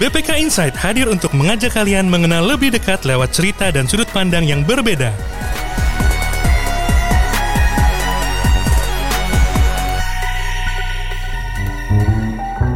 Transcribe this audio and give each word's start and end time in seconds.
BPK 0.00 0.40
Insight 0.40 0.72
hadir 0.80 1.12
untuk 1.12 1.36
mengajak 1.36 1.76
kalian 1.76 2.08
mengenal 2.08 2.40
lebih 2.40 2.72
dekat 2.72 3.04
lewat 3.04 3.36
cerita 3.36 3.68
dan 3.68 3.84
sudut 3.84 4.08
pandang 4.08 4.48
yang 4.48 4.64
berbeda. 4.64 5.12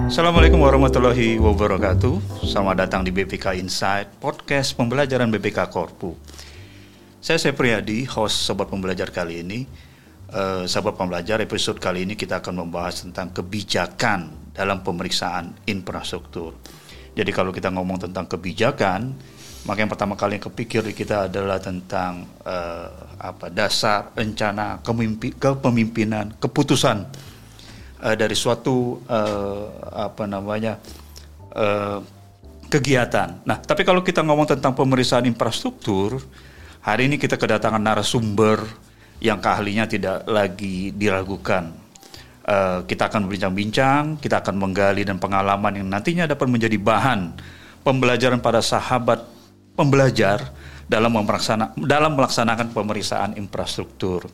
Assalamualaikum 0.05 0.61
warahmatullahi 0.61 1.41
wabarakatuh. 1.41 2.45
Selamat 2.45 2.85
datang 2.85 3.01
di 3.01 3.09
BPK 3.09 3.57
Insight, 3.57 4.21
podcast 4.21 4.77
pembelajaran 4.77 5.33
BPK 5.33 5.73
Korpu. 5.73 6.13
Saya 7.25 7.41
Sepriyadi, 7.41 8.05
host 8.05 8.45
Sobat 8.45 8.69
Pembelajar 8.69 9.09
kali 9.09 9.41
ini. 9.41 9.65
Eh, 10.29 10.69
Sobat 10.69 10.93
Pembelajar, 11.01 11.41
episode 11.41 11.81
kali 11.81 12.05
ini 12.05 12.21
kita 12.21 12.45
akan 12.45 12.69
membahas 12.69 13.01
tentang 13.01 13.33
kebijakan 13.33 14.53
dalam 14.53 14.85
pemeriksaan 14.85 15.57
infrastruktur. 15.65 16.53
Jadi 17.15 17.31
kalau 17.31 17.55
kita 17.55 17.71
ngomong 17.71 18.11
tentang 18.11 18.27
kebijakan, 18.27 19.15
maka 19.65 19.79
yang 19.81 19.89
pertama 19.89 20.19
kali 20.19 20.37
yang 20.37 20.45
kepikir 20.51 20.83
kita 20.93 21.31
adalah 21.31 21.63
tentang 21.63 22.27
eh, 22.45 22.89
apa 23.23 23.49
dasar 23.49 24.13
rencana 24.13 24.83
kemimpi- 24.83 25.39
kepemimpinan, 25.39 26.37
keputusan 26.37 27.07
eh, 28.03 28.17
dari 28.19 28.35
suatu 28.35 28.99
eh, 29.07 29.67
apa 29.95 30.27
namanya 30.27 30.77
eh, 31.55 31.99
kegiatan. 32.69 33.47
Nah, 33.47 33.63
tapi 33.63 33.87
kalau 33.87 34.03
kita 34.03 34.27
ngomong 34.27 34.59
tentang 34.59 34.75
pemeriksaan 34.75 35.31
infrastruktur, 35.31 36.19
hari 36.83 37.07
ini 37.07 37.17
kita 37.17 37.39
kedatangan 37.39 37.79
narasumber 37.79 38.59
yang 39.23 39.39
keahlinya 39.39 39.87
tidak 39.87 40.27
lagi 40.27 40.91
diragukan. 40.91 41.84
Eh, 42.45 42.81
kita 42.85 43.09
akan 43.09 43.25
berbincang-bincang, 43.25 44.21
kita 44.21 44.45
akan 44.45 44.61
menggali 44.61 45.01
dan 45.01 45.17
pengalaman 45.17 45.81
yang 45.81 45.89
nantinya 45.89 46.29
dapat 46.29 46.45
menjadi 46.45 46.77
bahan 46.77 47.33
pembelajaran 47.81 48.37
pada 48.45 48.61
sahabat 48.61 49.25
pembelajar 49.73 50.53
dalam 50.85 51.17
melaksana- 51.17 51.73
dalam 51.73 52.13
melaksanakan 52.13 52.69
pemeriksaan 52.77 53.41
infrastruktur. 53.41 54.29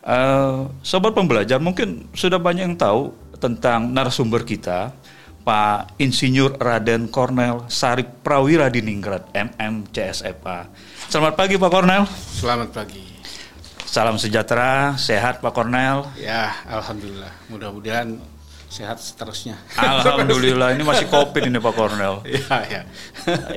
Eh, 0.00 0.60
sobat 0.80 1.12
pembelajar 1.12 1.60
mungkin 1.60 2.08
sudah 2.16 2.40
banyak 2.40 2.64
yang 2.64 2.80
tahu 2.80 3.12
tentang 3.36 3.92
narasumber 3.92 4.40
kita, 4.48 4.96
Pak 5.44 6.00
Insinyur 6.00 6.56
Raden 6.56 7.12
Kornel 7.12 7.68
Sarip 7.68 8.24
Prawira 8.24 8.72
Diningrat, 8.72 9.28
MMCSFA. 9.36 10.72
Selamat 11.12 11.36
pagi 11.36 11.60
Pak 11.60 11.68
Kornel. 11.68 12.08
Selamat 12.08 12.72
pagi. 12.72 13.13
Salam 13.94 14.18
sejahtera, 14.18 14.98
sehat 14.98 15.38
Pak 15.38 15.54
Kornel. 15.54 16.02
Ya, 16.18 16.50
alhamdulillah. 16.66 17.30
Mudah-mudahan 17.46 18.18
sehat 18.66 18.98
seterusnya. 18.98 19.54
Alhamdulillah 19.78 20.74
ini 20.74 20.82
masih 20.82 21.06
covid 21.06 21.46
ini 21.46 21.62
Pak 21.62 21.74
Kornel. 21.78 22.18
ya, 22.26 22.58
ya. 22.66 22.82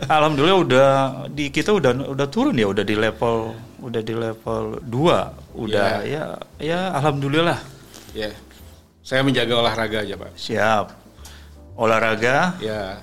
Alhamdulillah 0.06 0.62
udah 0.62 0.90
di 1.34 1.50
kita 1.50 1.74
udah 1.74 2.14
udah 2.14 2.28
turun 2.30 2.54
ya, 2.54 2.70
udah 2.70 2.86
di 2.86 2.94
level 2.94 3.58
udah 3.82 4.02
di 4.06 4.14
level 4.14 4.78
2. 4.86 5.58
Udah 5.58 6.06
ya 6.06 6.38
ya, 6.62 6.94
alhamdulillah. 6.94 7.58
ya. 8.14 8.30
Saya 9.02 9.26
menjaga 9.26 9.58
olahraga 9.58 10.06
aja, 10.06 10.22
Pak. 10.22 10.38
Siap. 10.38 10.86
Olahraga 11.74 12.62
Ya. 12.62 13.02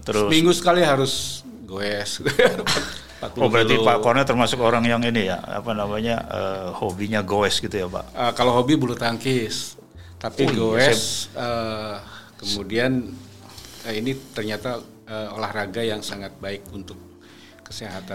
terus 0.00 0.32
Minggu 0.32 0.56
sekali 0.56 0.80
harus 0.80 1.44
goes. 1.68 2.24
Oh 3.38 3.46
berarti 3.46 3.78
Pak 3.78 4.02
Kornel 4.02 4.26
termasuk 4.26 4.58
orang 4.58 4.82
yang 4.82 4.98
ini 5.06 5.30
ya 5.30 5.38
apa 5.38 5.70
namanya 5.70 6.26
eh, 6.26 6.68
hobinya 6.74 7.22
goes 7.22 7.62
gitu 7.62 7.70
ya 7.70 7.86
Pak. 7.86 8.04
Eh, 8.10 8.32
kalau 8.34 8.50
hobi 8.58 8.74
bulu 8.74 8.98
tangkis. 8.98 9.78
Tapi 10.18 10.46
Oh 10.46 10.50
iya, 10.50 10.58
goes 10.90 11.30
eh, 11.30 11.96
kemudian 12.42 13.14
eh, 13.86 13.94
ini 13.94 14.18
ternyata 14.34 14.82
eh, 15.06 15.28
olahraga 15.38 15.86
yang 15.86 16.02
sangat 16.02 16.34
baik 16.42 16.66
untuk 16.74 16.98
kesehatan. 17.62 18.10